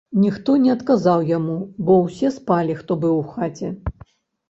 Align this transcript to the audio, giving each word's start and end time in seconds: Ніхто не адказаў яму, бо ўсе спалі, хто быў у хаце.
Ніхто 0.21 0.55
не 0.63 0.71
адказаў 0.75 1.27
яму, 1.37 1.59
бо 1.91 1.99
ўсе 2.07 2.35
спалі, 2.41 2.81
хто 2.83 3.01
быў 3.07 3.23
у 3.23 3.25
хаце. 3.39 3.75